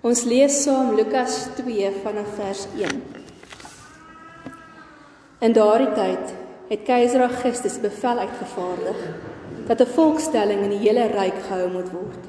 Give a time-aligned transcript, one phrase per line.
[0.00, 3.00] Ons lees saam Lukas 2 vanaf vers 1.
[5.44, 6.30] In daardie tyd
[6.70, 9.02] het keiser Augustus bevel uitgevaardig
[9.68, 12.22] dat 'n volkstelling in die hele ryk gehou moet word.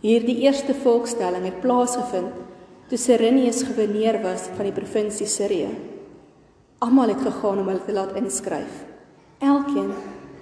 [0.00, 2.34] Hierdie eerste volkstelling het plaasgevind
[2.88, 5.70] toe Cyrenius goewerneur was van die provinsie Sirië.
[6.78, 8.74] Almal het gegaan om hulle te laat inskryf,
[9.38, 9.94] elkeen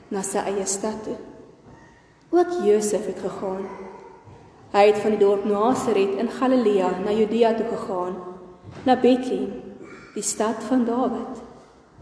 [0.09, 1.17] na sy eie stad toe.
[2.31, 3.90] Ook Josef het gegaan
[4.71, 8.15] Hy het van die dorp Nasaret in Galilea na Judea toe gegaan,
[8.87, 9.57] na Bethlehem,
[10.15, 11.41] die stad van Dawid,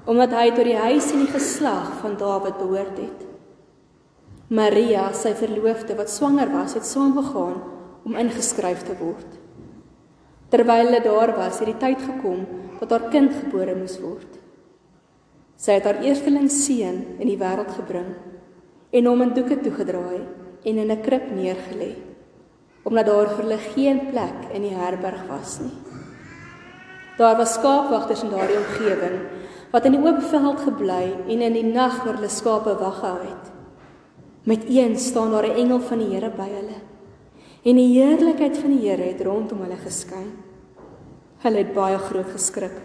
[0.05, 3.23] omdat hy tot die huis en die geslag van Dawid behoort het.
[4.53, 7.57] Maria, sy verloofde wat swanger was, het saamgegaan
[8.05, 9.39] om ingeskryf te word.
[10.53, 12.45] Terwyl hulle daar was, het die tyd gekom
[12.83, 14.37] dat haar kind gebore moes word.
[15.57, 18.13] Sy het haar eersteling seun in die wêreld gebring
[18.93, 20.21] en hom in doeke toegedraai
[20.69, 22.08] en in 'n krib neergelê
[22.89, 25.75] omdat daar vir hulle geen plek in die herberg was nie.
[27.19, 29.19] Daar was skaapwagters in daardie omgewing
[29.73, 33.19] wat in die oop veld gebly en in die nag vir hulle skape wag gehou
[33.27, 33.51] het.
[34.49, 36.81] Met een staan daar 'n engel van die Here by hulle.
[37.65, 40.33] En die heerlikheid van die Here het rondom hulle geskyn.
[41.39, 42.77] Hulle het baie groot geskrik.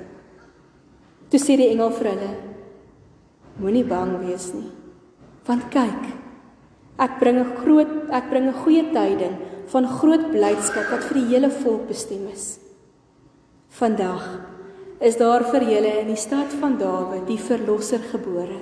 [1.30, 2.36] Toe sê die engel vir hulle:
[3.58, 4.72] Moenie bang wees nie.
[5.46, 6.04] Want kyk,
[6.98, 11.30] ek bring 'n groot ek bring 'n goeie tyding van groot blydskap wat vir die
[11.36, 12.58] hele volk bestem is.
[13.74, 14.26] Vandag
[15.04, 18.60] is daar vir julle in die stad van Dawid die verlosser gebore,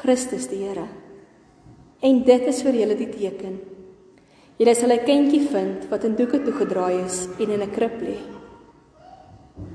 [0.00, 0.86] Christus die Here.
[2.04, 3.58] En dit is vir julle die teken.
[4.58, 8.18] Julle sal 'n kindjie vind wat in doeke toegedraai is en in 'n krib lê.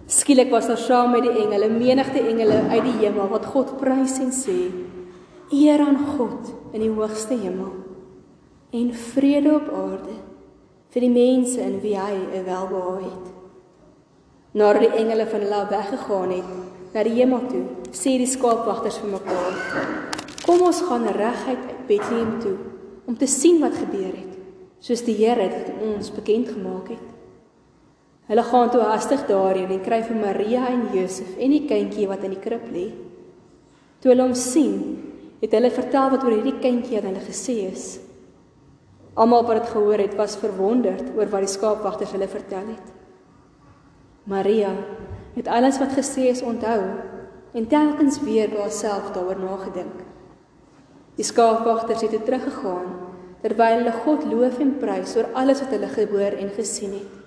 [0.08, 4.20] Skielik was daar saam met die engele menigte engele uit die hemel wat God prys
[4.20, 4.72] en sê:
[5.52, 7.72] Eer aan God in die hoogste hemel
[8.72, 10.33] en vrede op aarde
[10.94, 13.28] vir die mense in wie hy 'n welbehae het.
[14.54, 16.50] Nadat die engele van hulle weggegaan het
[16.94, 19.54] na die hemel toe, sê die skaapwagters vir mekaar:
[20.46, 22.58] "Kom ons gaan reguit Bethlehem toe
[23.08, 24.38] om te sien wat gebeur het,
[24.80, 27.08] soos die Here dit ons bekend gemaak het."
[28.28, 32.24] Hulle gaan toe hastig daarheen en kry vir Maria en Josef en die kindjie wat
[32.24, 32.92] in die krib lê.
[34.00, 34.78] Toe hulle hom sien,
[35.42, 38.00] het hulle vertel wat oor hierdie kindjie aan hulle gesê is.
[39.14, 42.94] Almal wat dit gehoor het, was verwonderd oor wat die skaapwagters hulle vertel het.
[44.30, 44.72] Maria
[45.36, 46.80] het alles wat gesê is onthou
[47.54, 50.02] en telkens weer by haarself daaroor nagedink.
[51.18, 52.96] Die skaapwagters het toe teruggegaan
[53.44, 57.20] terwyl hulle God loof en prys oor alles wat hulle gehoor en gesien het.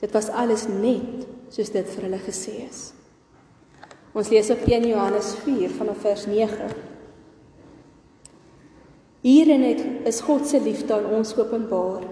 [0.00, 2.84] Dit was alles net soos dit vir hulle gesê is.
[4.16, 6.70] Ons lees op 1 Johannes 4 vanaf vers 9.
[9.20, 12.06] Hierin het is God se liefde aan ons openbaar.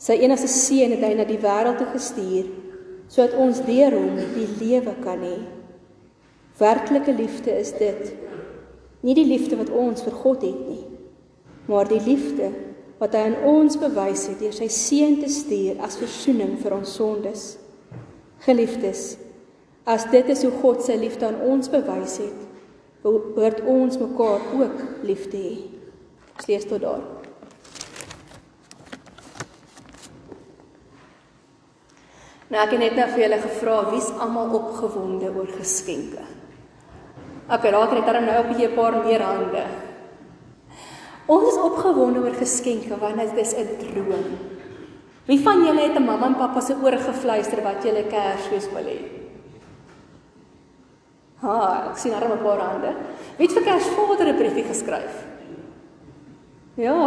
[0.00, 2.52] Sy enigste seun het hy na die wêreld toe gestuur
[3.12, 5.36] sodat ons deur hom die lewe kan hê.
[6.58, 8.14] Werklike liefde is dit.
[9.04, 10.86] Nie die liefde wat ons vir God het nie,
[11.68, 12.48] maar die liefde
[13.02, 16.96] wat hy aan ons bewys het deur sy seun te stuur as verzoening vir ons
[16.96, 17.44] sondes.
[18.46, 19.04] Geliefdes,
[19.84, 22.42] as dit is hoe God sy liefde aan ons bewys het,
[23.04, 25.73] behoort ons mekaar ook lief te hê.
[26.36, 27.02] Ons lees tot daar.
[32.54, 36.22] Nou ek het net nou vir julle gevra wie's almal opgewonde oor geskenke.
[37.50, 39.64] Ek raak net dan nou op 'n paar meer hande.
[41.26, 44.26] Ons is opgewonde oor geskenke want dit is 'n droom.
[45.26, 48.84] Wie van julle het 'n mamma en pappa se oor gefluister wat julle Kersfees wil
[48.84, 48.98] hê?
[51.40, 52.94] Ha, ek sien daar 'n paar hande.
[53.36, 55.33] Wie het vir Kersvader 'n briefie geskryf?
[56.74, 57.00] Ja.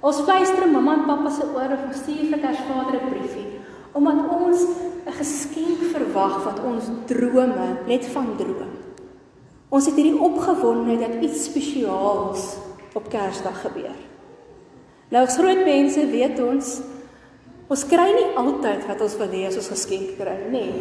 [0.00, 3.46] Ons fluister mamma en pappa se ore of stuur vir Kersvader 'n briefie
[3.92, 4.62] omdat ons
[5.06, 8.72] 'n geskenk verwag wat ons drome net van droom.
[9.68, 12.56] Ons het hierdie opgewondenheid dat iets spesiaals
[12.94, 13.98] op Kersdag gebeur.
[15.08, 16.80] Nou as groot mense weet ons
[17.68, 20.72] ons kry nie altyd wat ons wil hê as ons geskenk kry nie.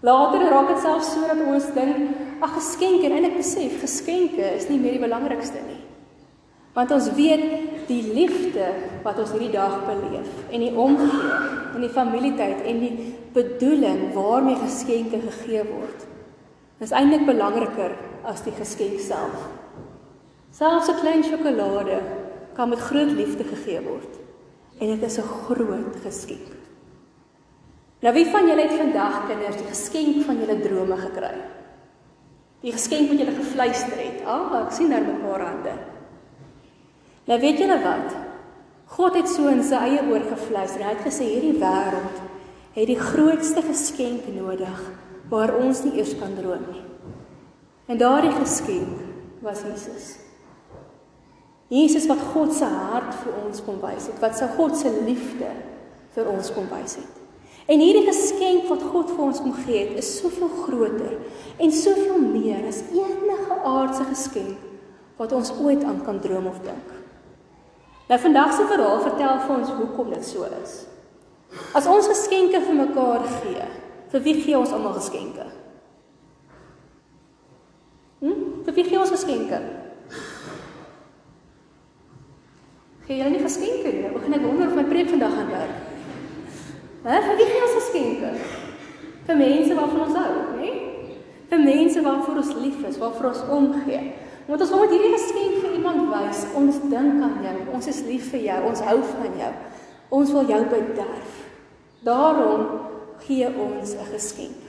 [0.00, 1.96] Later raak dit selfs so dat ons dink
[2.40, 5.89] ag geskenke en ek besef geskenke is nie meer die belangrikste nie.
[6.72, 8.68] Want ons weet die liefde
[9.02, 11.32] wat ons hierdie dag beleef en die omgee
[11.74, 12.94] en die familietyd en die
[13.34, 16.06] bedoeling waarmee geskenke gegee word
[16.80, 17.92] is eintlik belangriker
[18.24, 19.42] as die geskenk self.
[20.54, 21.98] Selfs 'n klein sjokolade
[22.54, 24.12] kan met groot liefde gegee word
[24.80, 26.50] en dit is 'n groot geskenk.
[28.00, 31.34] Nou wie van julle het vandag kinders die geskenk van julle drome gekry?
[32.62, 34.24] Die geskenk wat julle gefluister het.
[34.24, 35.89] Ah, ek sien daar 'n paar hande.
[37.30, 38.14] Nou weet julle wat?
[38.90, 40.82] God het so in sy eie oor gefluister.
[40.82, 42.26] Hy het gesê hierdie wêreld
[42.74, 44.80] het die grootste geskenk nodig
[45.30, 46.82] waar ons nie eers kan droom nie.
[47.90, 48.98] En daardie geskenk
[49.46, 50.10] was Jesus.
[51.70, 55.50] Jesus wat God se hart vir ons kom wys het, wat sy God se liefde
[56.16, 57.18] vir ons kom wys het.
[57.70, 61.14] En hierdie geskenk wat God vir ons kom gee het, is soveel groter
[61.62, 64.66] en soveel meer as enige aardse geskenk
[65.20, 66.99] wat ons ooit aan kan droom of dink.
[68.10, 70.72] Nou vandag se verhaal vertel vir ons hoekom dit so is.
[71.78, 73.66] As ons geskenke vir mekaar gee,
[74.10, 75.44] vir wie gee ons almal geskenke?
[78.18, 78.40] Hm?
[78.66, 79.60] Vir wie gee ons geskenke?
[83.06, 84.10] Gee jy nie geskenke nie?
[84.16, 85.78] Begin ek wonder of my preek vandag gaan werk.
[87.06, 88.32] Hè, vir wie gee ons geskenke?
[89.30, 90.74] Vir mense waarvan ons hou, né?
[91.54, 94.02] Vir mense waarvoor ons lief is, waarvoor ons omgee.
[94.50, 98.00] Want ons wil met hierdie geskenk vir iemand wys, ons dink aan jou, ons is
[98.08, 99.50] lief vir jou, ons hou van jou.
[100.18, 101.36] Ons wil jou bederf.
[102.02, 102.64] Daarom
[103.22, 104.62] gee ons 'n geskenk.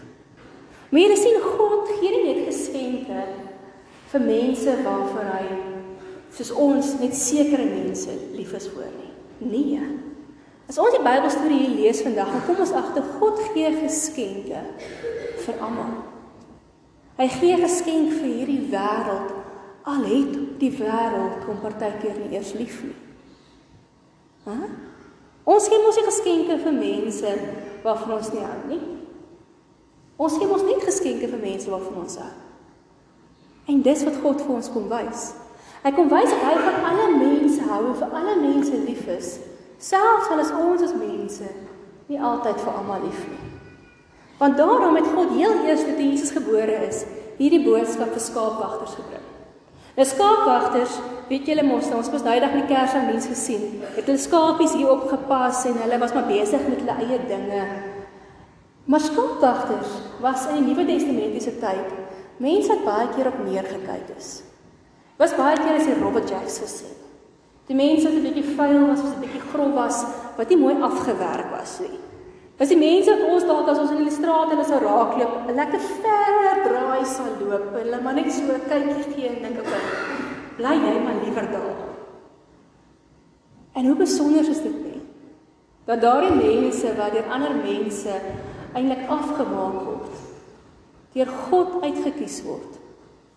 [0.90, 3.26] Maar jy sien God gee nie net geskenke
[4.12, 5.46] vir mense waarvoor hy
[6.30, 9.14] soos ons net sekere mense lief is vir nie.
[9.40, 9.82] Nee.
[10.70, 14.62] As ons die Bybelstorie hier lees vandag, dan kom ons agter God gee geskenke
[15.38, 16.04] vir almal.
[17.18, 19.41] Hy gee geskenk vir hierdie wêreld
[19.84, 22.98] al het die wêreld hom partykeer nie eers lief nie.
[24.46, 24.58] Hæ?
[25.44, 27.32] Ons gee mos nie geskenke vir mense
[27.84, 28.82] waarvan ons nie hou nie.
[30.22, 32.34] Ons gee mos net geskenke vir mense waarvan ons hou.
[33.74, 35.32] En dis wat God vir ons kom wys.
[35.82, 39.32] Hy kom wys dat hy van alle mense hou en vir alle mense lief is,
[39.82, 41.50] selfs al is ons as mense
[42.12, 43.50] nie altyd vir almal lief nie.
[44.38, 47.02] Want daarom het God heel eers toe Jesus gebore is,
[47.40, 49.31] hierdie boodskap vir skaapwagters gebring.
[49.96, 54.22] Nou skaapwagters, weet julle mos, ons het daai dag in die Kersdiens gesien, het hulle
[54.22, 57.66] skapies hier opgepas en hulle was maar besig met hulle eie dinge.
[58.88, 62.00] Maar skaapwagters was in die Nuwe Testamentiese tyd
[62.42, 64.30] mense wat baie keer op neergekyk is.
[65.22, 66.90] Was baie keer as die Robert Jacks gesê.
[67.70, 69.98] Die mense wat 'n bietjie vuil was, was 'n bietjie grof was,
[70.38, 72.01] wat nie mooi afgewerk was nie.
[72.62, 75.56] Was die mense wat ons dalk as ons in die straat hulle sou raakloop, 'n
[75.58, 79.88] lekker ver draai sal loop, hulle maar net so kykie gee en dink ek,
[80.58, 81.80] bly jy maar liewer daar.
[83.74, 85.02] En hoe besonder is dit nie?
[85.86, 88.14] Dat daardie mense wat deur ander mense
[88.76, 90.22] eintlik afgemaak word,
[91.16, 92.78] deur God uitgekies word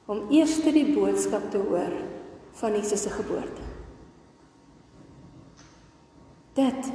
[0.06, 1.96] om eers die boodskap te hoor
[2.60, 3.64] van Jesus se geboorte.
[6.52, 6.92] Dit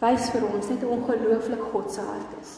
[0.00, 2.54] wys vir ons net hoe ongelooflik God se hart is.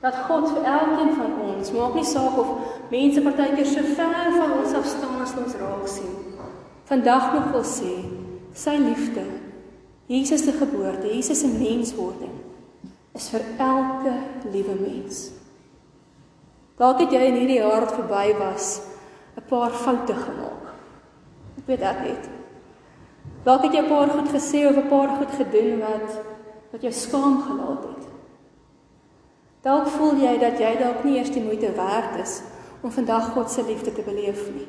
[0.00, 2.54] Dat God vir elkeen van ons, maak nie saak of
[2.92, 6.14] mense partykeer so ver van ons af staan as ons raak sien,
[6.88, 7.92] vandag nog wil sê
[8.56, 9.26] sy liefde,
[10.10, 12.34] Jesus se geboorte, Jesus se menswording
[13.14, 14.14] is vir elke
[14.50, 15.28] liewe mens.
[16.80, 18.80] Dalk het jy in hierdie jaar wat verby was
[19.36, 20.74] 'n paar foute gemaak.
[21.58, 22.39] Ek weet ek het.
[23.44, 26.20] Dalk het jy 'n paar goed gesê of 'n paar goed gedoen wat
[26.70, 28.04] wat jou skaam gelaat het.
[29.62, 32.42] Dalk voel jy dat jy dalk nie eers die moeite werd is
[32.80, 34.68] om vandag God se liefde te beleef nie.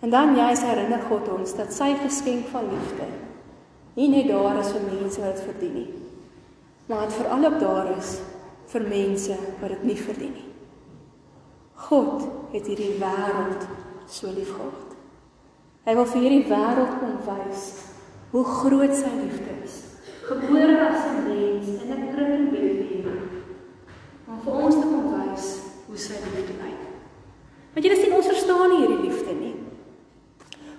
[0.00, 3.06] En dan jy herinner God ons dat sy geskenk van liefde
[3.94, 5.94] nie net daar is vir mense wat dit verdien nie,
[6.86, 8.20] maar dit veral ook daar is
[8.66, 10.48] vir mense wat dit nie verdien nie.
[11.74, 13.66] God het hierdie wêreld
[14.06, 14.87] so lief gehad.
[15.88, 17.68] Hy wil vir hierdie wêreld kom wys
[18.34, 19.76] hoe groot sy liefde is.
[20.28, 23.22] Gebore as 'n mens in 'n krib in Bethlehem.
[24.28, 25.46] Om vir ons te kom wys
[25.86, 26.82] hoe sy liefde lyk.
[27.72, 29.54] Want jy sien ons verstaan nie hierdie liefde nie.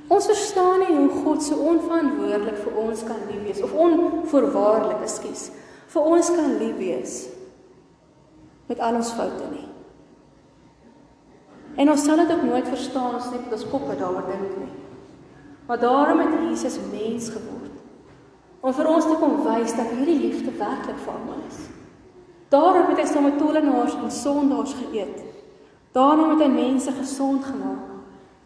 [0.09, 5.49] Ons verstaan nie hoe God so onverantwoordelik vir ons kan lief wees of onvoorwaardelik, ekskuus,
[5.87, 7.29] vir ons kan lief wees
[8.67, 9.69] met al ons foute nie.
[11.77, 14.88] En ons sal dit ook nooit verstaan as net ons koppe daaroor dink nie.
[15.69, 17.75] Maar daarom het Jesus mens geword
[18.59, 21.59] om vir ons te kom wys dat hierdie liefde werklik vir almal is.
[22.49, 25.19] Daarom het hy saam met tollenaars en sondaars geëet.
[25.93, 27.85] Daarom het hy mense gesond gemaak.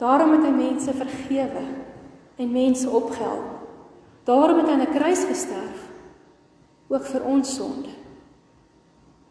[0.04, 1.64] Daarom het hy mense vergewe
[2.36, 3.64] en mense opgehelp.
[4.28, 5.88] Daarom het hy aan 'n kruis gesterf
[6.88, 7.96] ook vir ons sonde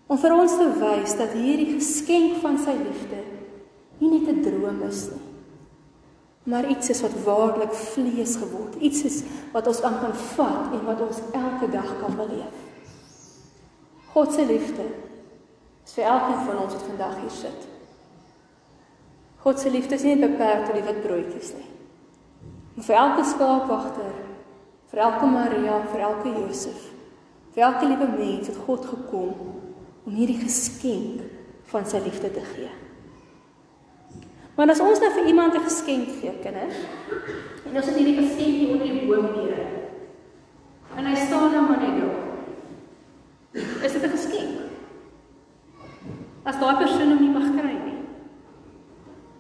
[0.07, 3.21] om vir ons te wys dat hierdie geskenk van sy liefde
[3.99, 5.32] nie net 'n droom is nie
[6.43, 8.75] maar iets is wat waarlik vlees geword.
[8.75, 9.23] Iets is
[9.53, 12.59] wat ons aan kan vat en wat ons elke dag kan beleef.
[14.13, 14.87] God se liefde
[15.85, 17.69] is vir elkeen van ons wat vandag hier sit.
[19.43, 21.71] God se liefde is nie beperk tot die wit broodjies nie.
[22.77, 24.13] En vir elke skaapwagter,
[24.93, 26.91] vir elke Maria, vir elke Josef,
[27.55, 29.33] vir elke liewe mens het God gekom
[30.05, 31.23] om hierdie geskenk
[31.73, 32.71] van sy liefde te gee.
[34.63, 36.77] Maar as ons nou vir iemand 'n geskenk gee, kinders,
[37.67, 39.67] en ons het hierdie geskenkie onder die boom neer.
[40.97, 42.23] En hy staan nou maar net daar.
[43.85, 44.55] Is dit 'n geskenk?
[46.43, 48.01] As daai persoon hom nie mag kry nie.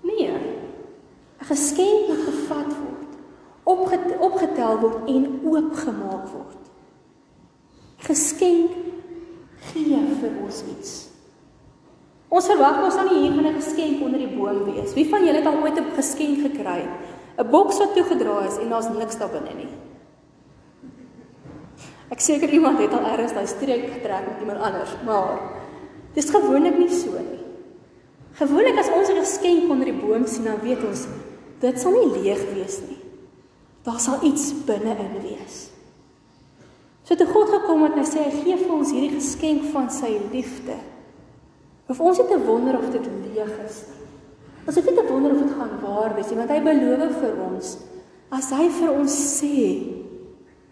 [0.00, 0.31] Nee.
[1.38, 3.12] 'n Geskenk moet gevat word,
[4.19, 6.62] opgetel word en oopgemaak word.
[7.97, 8.71] Geskenk
[9.57, 11.12] gee vir ons iets.
[12.32, 14.94] Ons verwag ons dan nie hier gaan 'n geskenk onder die boom wees.
[14.94, 16.88] Wie van julle het al ooit 'n geskenk gekry?
[17.36, 19.68] 'n Boks wat toegedraai is en daar's niks daarin nie.
[22.10, 25.40] Ek seker iemand het al eers daai streek getrek met iemand anders, maar
[26.14, 27.44] dis gewoonlik nie so nie.
[28.32, 31.06] Gewoonlik as ons 'n geskenk onder die boom sien, dan weet ons
[31.60, 32.98] dit sal nie leeg wees nie.
[33.82, 35.70] Daar sal iets binne-in wees.
[37.02, 39.90] So toe God gekom het en hy sê hy gee vir ons hierdie geskenk van
[39.90, 40.91] sy liefde.
[41.92, 43.82] Of ons het te wonder of dit leeg is.
[44.64, 47.40] Ons het nie te wonder of dit gaan waar wees nie, want hy beloof vir
[47.44, 47.75] ons
[48.32, 49.56] as hy vir ons sê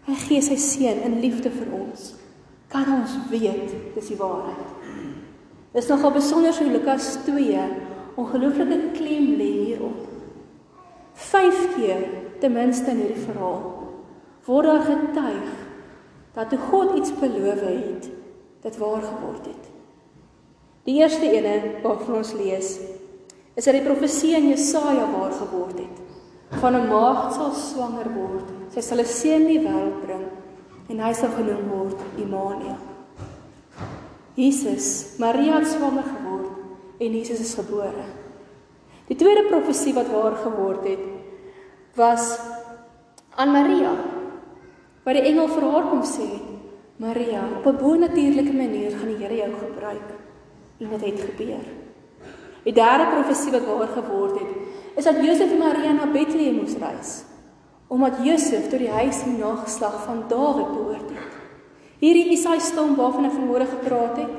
[0.07, 2.07] hy gee sy seun in liefde vir ons,
[2.73, 4.71] kan ons weet dis die waarheid.
[5.75, 7.67] Dis nogal besonder so Lukas 2
[8.19, 10.07] ongelooflike klem lê hierop.
[11.29, 12.01] Vyf keer
[12.41, 13.61] ten minste in hierdie verhaal
[14.47, 15.51] word daar getuig
[16.33, 18.09] dat toe God iets beloof het,
[18.65, 19.70] dit waar geword het.
[20.87, 22.69] Die eerste ene waarvan ons lees,
[23.53, 25.97] is dat die profesie in Jesaja waar geword het.
[26.61, 30.25] Van 'n maagd sal swanger word, sy sal 'n seun in die wêreld bring
[30.89, 32.81] en hy sal genoem word Immanuel.
[34.35, 36.49] Jesus, Maria het swanger geword
[36.99, 38.05] en Jesus is gebore.
[39.07, 41.05] Die tweede profesie wat waar geword het,
[41.95, 42.39] was
[43.35, 43.93] aan Maria.
[45.03, 46.41] Waar die engel vir haar kom sê,
[46.97, 50.20] Maria, op 'n bonatuurlike manier gaan die Here jou gebruik
[50.81, 51.65] en dit het gebeur.
[52.65, 54.55] Die derde profesie wat waar geword het,
[54.95, 57.21] is dat Josef en Maria na Bethlehem moes reis
[57.91, 61.33] omdat Josef tot die huis en nageslag van Dawid behoort het.
[61.99, 64.37] Hierdie Isaia stom waarvan ek vanmôre gepraat het,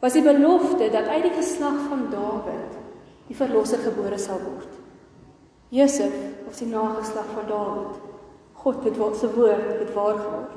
[0.00, 2.78] was die belofte dat uit die geslag van Dawid
[3.28, 4.72] die verlosser gebore sal word.
[5.68, 6.14] Josef
[6.46, 8.00] was die nageslag van Dawid.
[8.64, 10.54] God het wat se woord het waar geword.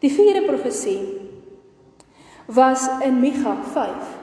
[0.00, 1.02] Die vierde profesie
[2.48, 4.21] was in Micha 5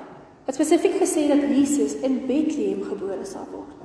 [0.50, 3.84] wat spesifiek gesê dat Jesus in Bethlehem gebore sal word.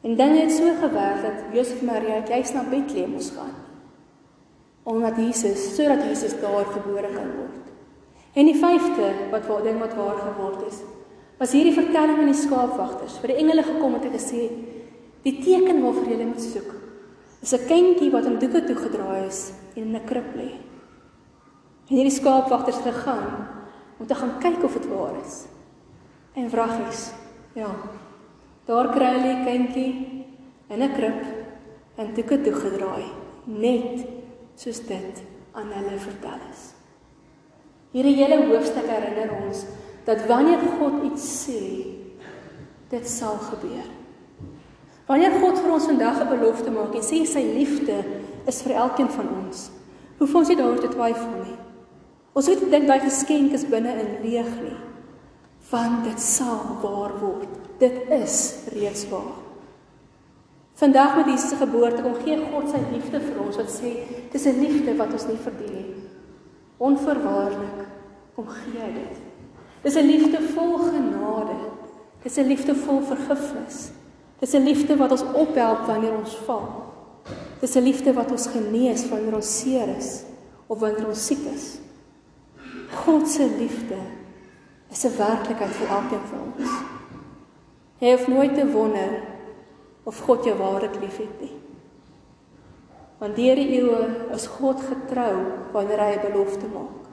[0.00, 3.52] En dan het so gewerk dat Josef en Maria juis na Bethlehem moes gaan.
[4.82, 7.66] Omdat Jesus, sodat Jesus daar gebore kan word.
[8.32, 10.78] En die vyfde wat waar ding wat waar geword is,
[11.36, 13.18] was hierdie vertelling aan die skaapwagters.
[13.20, 14.46] Vir die engele gekom het en gesê
[15.26, 16.72] die teken waarvoor julle moet soek
[17.42, 20.48] is 'n kindjie wat in doeke toegedraai is en in 'n krib lê.
[21.90, 23.55] En hierdie skaapwagters gegaan
[23.98, 25.44] om te gaan kyk of dit waar is.
[26.32, 27.10] En wraggies.
[27.52, 27.70] Ja.
[28.64, 29.92] Daar kry hulle 'n kindjie
[30.68, 31.22] in 'n krib
[31.96, 33.04] en doeke toe gedraai,
[33.44, 34.06] net
[34.54, 35.22] soos dit
[35.52, 36.72] aan hulle vertel is.
[37.90, 39.64] Hierdie hele hoofstuk herinner ons
[40.04, 41.86] dat wanneer God iets sê,
[42.88, 43.88] dit sal gebeur.
[45.06, 48.04] Wanneer God vir ons vandag 'n belofte maak en sê sy liefde
[48.46, 49.70] is vir elkeen van ons,
[50.18, 51.58] hoef ons nie daaroor te twyfel nie.
[52.36, 54.76] Ons moet dink daai geskenk is binne in leeg nie.
[55.70, 57.48] Want dit sal waar word.
[57.80, 58.36] Dit is
[58.74, 59.32] reeds waar.
[60.76, 63.92] Vandag met Jesus se geboorte kom gee God sy liefde vir ons wat sê
[64.32, 65.94] dis 'n liefde wat ons nie verdien nie.
[66.78, 67.78] Onverwaarlik
[68.36, 69.16] kom gee hy dit.
[69.82, 71.56] Dis 'n liefde vol genade.
[72.22, 73.90] Dis 'n liefde vol vergifnis.
[74.40, 76.92] Dis 'n liefde wat ons ophelp wanneer ons val.
[77.60, 80.24] Dis 'n liefde wat ons genees wanneer ons seer is
[80.66, 81.85] of wanneer ons siek is.
[82.94, 83.98] God se liefde
[84.90, 86.70] is 'n werklikheid vir elkeen van ons.
[87.98, 89.22] Jy hoef nooit te wonder
[90.04, 91.54] of God jou waarlik liefhet nie.
[93.18, 95.34] Want deur die eeue is God getrou
[95.72, 97.06] wanneer hy 'n belofte maak.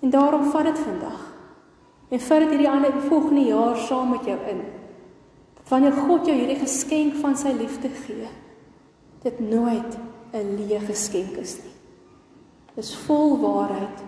[0.00, 1.20] En daarom vat dit vandag.
[2.08, 4.62] En vat dit hierdie ander volgende jaar saam met jou in.
[5.54, 8.28] Dat wanneer God jou hierdie geskenk van sy liefde gee,
[9.22, 9.98] dit nooit
[10.32, 11.74] 'n leë geskenk is nie.
[12.74, 14.02] Dis vol waarheid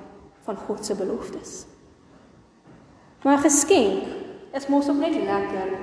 [0.47, 1.67] van God se beloftes.
[3.23, 4.03] Maar geskenk
[4.53, 5.75] is mos ook net lekker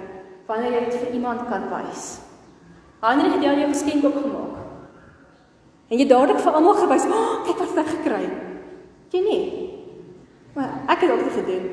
[0.47, 2.17] wanneer jy dit vir iemand kan wys.
[2.99, 4.55] Ander het jou geskenk opgemaak.
[5.87, 8.41] En jy dadelik vir almal gewys, "Ag, oh, kyk wat ek gekry het."
[9.09, 9.69] Jy nie.
[10.53, 11.69] Maar ek het ook gedoen.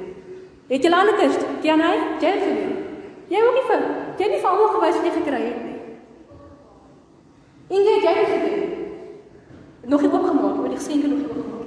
[0.68, 2.76] Het jy ander kinders, Janai, jy het gedoen.
[3.28, 3.80] Jy ook nie vir
[4.18, 5.78] jy het nie vir almal gewys wat jy gekry het nie.
[7.68, 8.70] Inge, jy het gedoen.
[9.84, 11.63] Nog nie oopgemaak, maar die geskenke nog nie oopgemaak.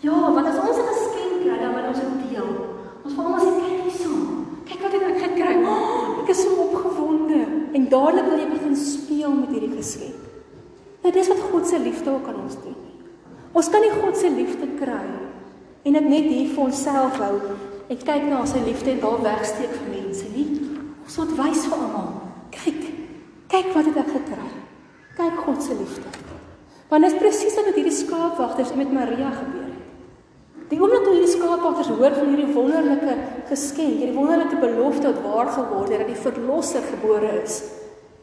[0.00, 2.50] Ja, want as ons 'n geskenk kry, dan wil ons dit deel.
[3.04, 4.12] Ons wil almal sê kyk hierso.
[4.64, 5.54] Kyk wat ek gekry.
[5.64, 7.40] Oh, ek is so opgewonde.
[7.72, 10.20] En dadelik wil jy begin speel met hierdie geskenk.
[11.02, 12.76] Nou dis wat God se liefde ook aan ons doen.
[13.52, 15.06] Ons kan nie God se liefde kry
[15.82, 17.36] en dit net hier vir onsself hou
[17.88, 20.46] en kyk na sy liefde en daar wegsteek vir mense nie.
[21.04, 22.12] Ons moet wys vir almal.
[22.54, 22.82] Kyk.
[23.50, 24.50] Kyk wat het ek gekry.
[25.16, 26.12] Kyk God se liefde.
[26.90, 29.69] Want dit is presies wat met hierdie skaapwagters en met Maria gebeur.
[30.70, 33.14] Die oomblik toe hierdie skaapwagters hoor van hierdie wonderlike
[33.48, 37.56] geskenk, hierdie wonderlike belofte wat waar geword het dat die verlosser gebore is,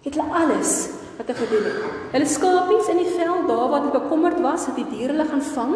[0.06, 0.76] het hulle alles
[1.18, 1.98] wat hulle gedoen het.
[2.14, 5.76] Hulle skapies in die veld daar wat bekommerd was, het die diere hulle gaan vang.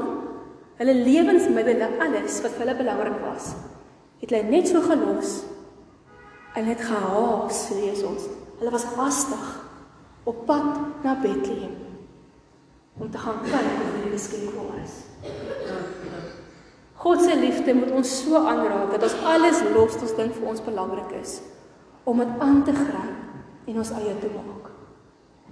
[0.80, 3.52] Hulle lewensmiddels, alles wat vir hulle belangrik was,
[4.24, 5.42] het hulle net so gelos.
[6.56, 8.32] Hulle het gehaas, lees ons.
[8.62, 9.48] Hulle was haastig
[10.24, 11.76] op pad na Bethlehem
[13.02, 15.02] om te gaan kyk of hierdie geskenk waar is.
[17.02, 20.52] God se liefde moet ons so aanraak dat ons alles los wat ons dink vir
[20.52, 21.40] ons belangrik is
[22.06, 24.70] om dit aan te gryp en ons eie te maak.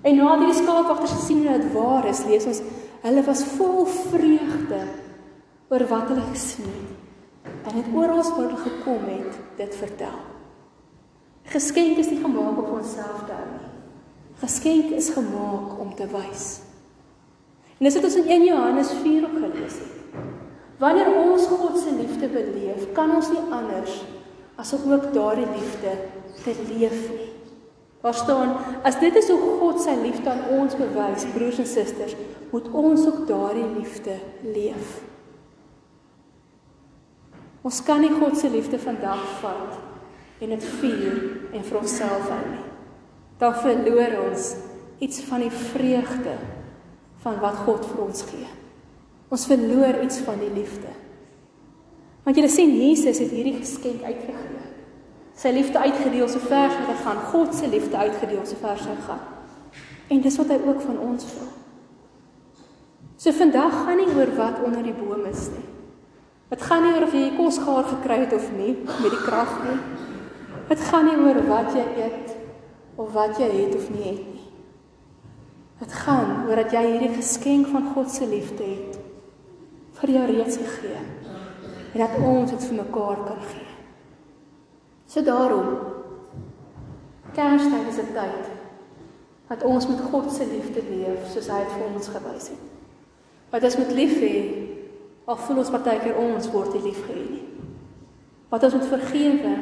[0.06, 2.62] En na die skaapwagters gesien het dit waar is, lees ons
[3.04, 4.80] hulle was vol vreugde
[5.70, 6.96] oor wat hulle gesien het.
[7.70, 10.18] En dit oral waar hulle gekom het, dit vertel.
[11.50, 13.70] Geskenk is nie gemaak om onsself te hou nie.
[14.42, 16.50] Geskenk is gemaak om te wys.
[17.80, 19.99] En dis wat ons in 1 Johannes 4 ook gelees het.
[20.80, 24.00] Wanneer ons God se liefde beleef, kan ons nie anders
[24.60, 25.92] as om ook daardie liefde
[26.44, 27.28] te leef nie.
[28.02, 32.16] Daar staan: As dit is hoe God sy liefde aan ons bewys, broers en susters,
[32.52, 35.02] moet ons ook daardie liefde leef.
[37.62, 39.76] Ons kan nie God se liefde vandag vat
[40.40, 41.18] en dit vier
[41.52, 42.64] en vir onsself hou nie.
[43.40, 44.54] Dan verloor ons
[45.04, 46.38] iets van die vreugde
[47.24, 48.48] van wat God vir ons gee.
[49.30, 50.90] Ons verloor iets van die liefde.
[52.26, 54.66] Want jy sien Jesus het hierdie geskenk uitgegee.
[55.40, 57.22] Sy liefde uitgedeel so ver as wat hy gaan.
[57.32, 59.22] God se liefde uitgedeel so ver as hy gaan.
[60.10, 61.48] En dis wat hy ook van ons vra.
[63.20, 65.66] So vandag gaan nie oor wat onder die boom is nie.
[66.50, 69.52] Dit gaan nie oor of jy kos gaar gekry het of nie met die krag
[69.68, 69.78] nie.
[70.70, 72.36] Dit gaan nie oor wat jy eet
[73.00, 74.48] of wat jy het of nie het nie.
[75.80, 78.89] Dit gaan oor dat jy hierdie geskenk van God se liefde het
[80.02, 81.02] vir jou reeds gegee
[81.94, 83.68] en dat ons dit vir mekaar kan gee.
[85.10, 85.70] So daarom
[87.34, 88.46] Kerstyd is 'n tyd
[89.48, 92.64] dat ons met God se liefde leef soos hy dit vir ons gewys het.
[93.50, 94.36] Wat ons moet lief hê,
[95.26, 97.48] al voel ons partykeer ons word nie lief gehê nie.
[98.50, 99.56] Wat ons moet vergewe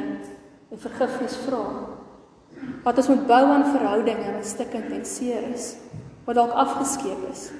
[0.72, 1.64] en vergifnis vra.
[2.84, 5.78] Wat ons moet bou aan verhoudinge wat stikkend en seer is
[6.26, 7.52] wat dalk afgeskeep is.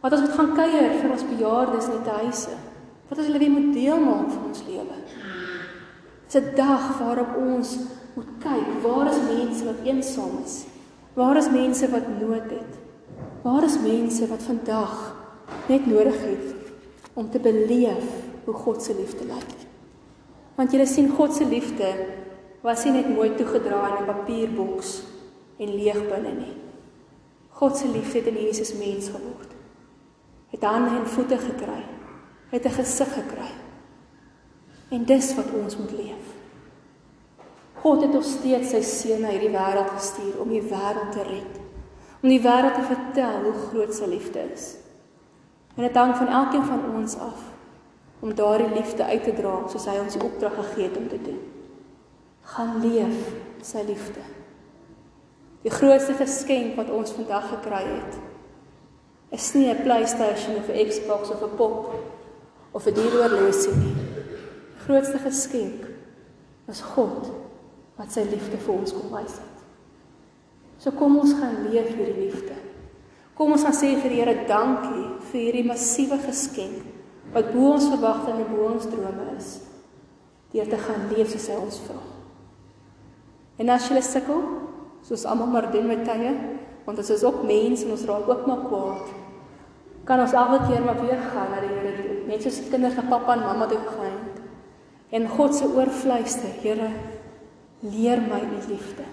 [0.00, 2.56] Wat ons moet gaan kuier vir ons bejaardes in die huise.
[3.08, 4.96] Wat ons hulle weer moet deel maak van ons lewe.
[6.26, 7.78] Dis 'n dag waarop ons
[8.14, 10.64] moet kyk, waar is mense wat eensaam is?
[11.14, 12.78] Waar is mense wat nood het?
[13.42, 14.94] Waar is mense wat vandag
[15.66, 16.54] net nodig het
[17.14, 18.06] om te beleef
[18.44, 19.54] hoe God se liefde lyk?
[20.56, 21.88] Want jy sien God se liefde
[22.62, 25.02] was nie net mooi toegedraai in 'n papierboks
[25.58, 26.56] en leeg binne nie.
[27.50, 29.49] God se liefde het in Jesus mens geword.
[30.50, 31.84] Het hande en voete gekry.
[32.50, 33.50] Het 'n gesig gekry.
[34.88, 36.26] En dis wat ons moet leef.
[37.74, 41.60] God het ons steeds sy seun na hierdie wêreld gestuur om die wêreld te red.
[42.22, 44.74] Om die wêreld te vertel hoe groot sy liefde is.
[45.76, 47.46] En dit hang van elkeen van ons af
[48.20, 51.20] om daardie liefde uit te dra soos hy ons die opdrag gegee het om te
[51.22, 51.38] doen.
[52.52, 53.30] Gaan leef
[53.64, 54.24] sy liefde.
[55.64, 58.18] Die grootste geskenk wat ons vandag gekry het,
[59.30, 61.94] is nie 'n PlayStation of 'n Xbox of 'n pop
[62.72, 63.94] of 'n duur horlosie nie.
[63.94, 65.86] Die grootste geskenk
[66.68, 67.30] is God
[67.96, 69.58] wat sy liefde vir ons kom wys het.
[70.78, 72.56] So kom ons gaan leef hierdie liefde.
[73.34, 76.82] Kom ons gaan sê vir die Here dankie vir hierdie massiewe geskenk
[77.32, 79.60] wat bo ons verwagtinge en bo ons drome is.
[80.52, 82.00] Deur te gaan leef soos hy ons vra.
[83.60, 84.40] En as jy sukkel,
[85.02, 86.32] soos almal maar doen met tye,
[86.90, 89.10] want ons is ook mense en ons raak ook maar kwaad.
[90.08, 93.04] Kan ons elke keer maar weer gaan na die Here toe, net soos kinders na
[93.06, 94.16] pappa en mamma toe gaan.
[95.14, 96.90] En God se oorfluister, Here,
[97.86, 99.06] leer my u liefde.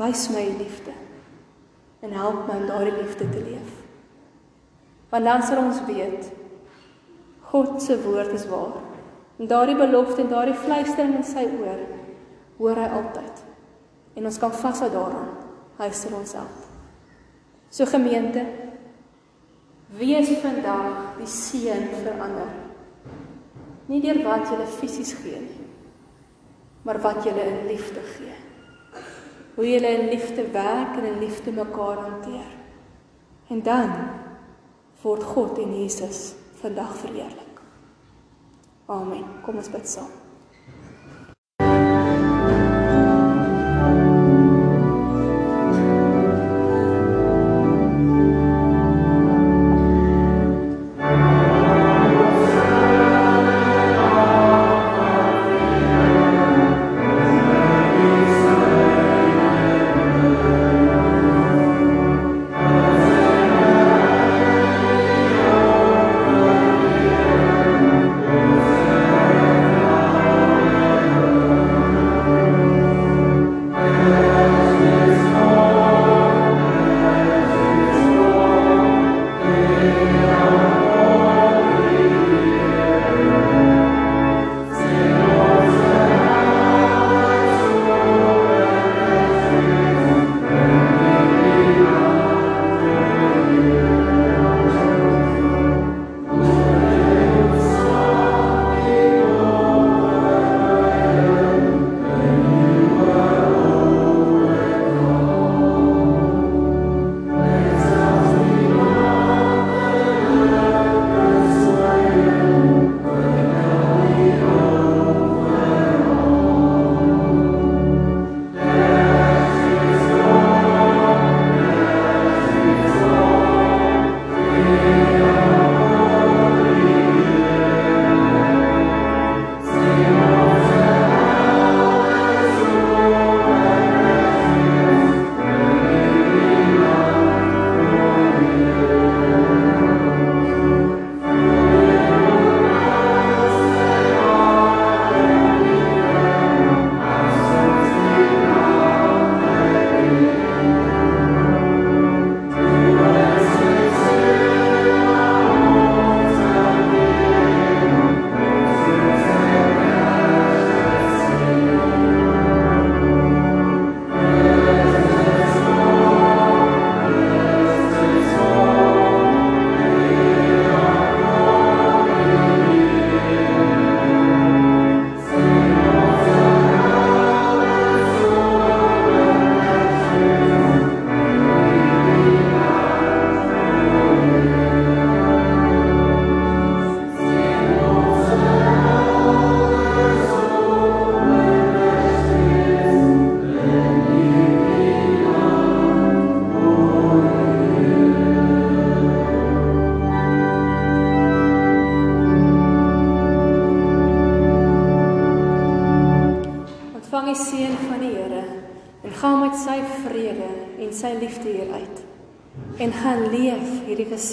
[0.00, 0.96] Wys my u liefde
[2.04, 3.76] en help my om daardie liefde te leef.
[5.12, 6.32] Want dan sal ons weet
[7.52, 8.80] God se woord is waar.
[9.36, 11.80] En daardie belofte en daardie fluistering in sy oor
[12.56, 13.48] hoor hy altyd
[14.14, 15.43] en ons kan vashou daaraan.
[15.78, 16.60] Hy sal ons help.
[17.74, 18.44] So gemeente,
[19.98, 22.52] wees vandag die seën vir ander.
[23.90, 25.66] Nie deur wat jy fisies gee nie,
[26.86, 28.36] maar wat jy in liefde gee.
[29.54, 32.50] Hoe jy in liefde werk en in liefde mekaar hanteer.
[33.52, 33.92] En dan
[35.02, 36.32] word God en Jesus
[36.62, 37.60] vandag verheerlik.
[38.86, 39.24] Amen.
[39.44, 40.23] Kom ons bid saam.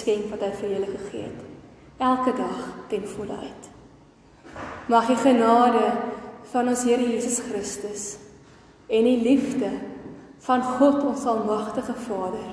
[0.02, 1.44] Geskenk wat hy vir julle gegee het.
[2.02, 2.58] Elke dag
[2.90, 3.70] ten volle uit.
[4.90, 5.84] Mag die genade
[6.52, 8.16] van ons Here Jesus Christus
[8.92, 9.70] en die liefde
[10.44, 12.50] van God ons almagtige Vader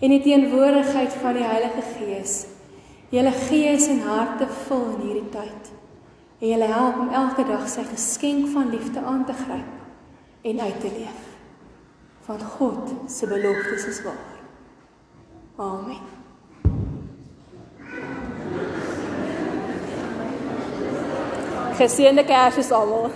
[0.00, 2.36] en die teenwoordigheid van die Heilige Gees
[3.10, 5.72] julle gees en harte vul in hierdie tyd
[6.40, 9.79] en julle help om elke dag sy geskenk van liefde aan te gryp
[10.40, 11.28] en uit te leef.
[12.26, 14.38] Want God se beloftes is waar.
[15.56, 15.98] Amen.
[21.74, 23.10] Geseënde Kersfees almal.